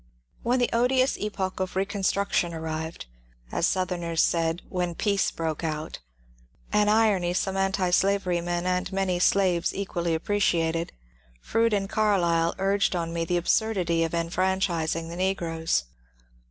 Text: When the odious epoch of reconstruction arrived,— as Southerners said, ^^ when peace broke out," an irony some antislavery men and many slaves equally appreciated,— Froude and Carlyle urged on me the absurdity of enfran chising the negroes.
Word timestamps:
When 0.41 0.57
the 0.57 0.71
odious 0.73 1.15
epoch 1.19 1.59
of 1.59 1.75
reconstruction 1.75 2.55
arrived,— 2.55 3.05
as 3.51 3.67
Southerners 3.67 4.23
said, 4.23 4.63
^^ 4.65 4.67
when 4.67 4.95
peace 4.95 5.29
broke 5.29 5.63
out," 5.63 5.99
an 6.73 6.89
irony 6.89 7.35
some 7.35 7.55
antislavery 7.55 8.41
men 8.41 8.65
and 8.65 8.91
many 8.91 9.19
slaves 9.19 9.75
equally 9.75 10.15
appreciated,— 10.15 10.91
Froude 11.47 11.73
and 11.73 11.87
Carlyle 11.87 12.55
urged 12.57 12.95
on 12.95 13.13
me 13.13 13.25
the 13.25 13.37
absurdity 13.37 14.03
of 14.03 14.13
enfran 14.13 14.57
chising 14.59 15.09
the 15.09 15.15
negroes. 15.17 15.83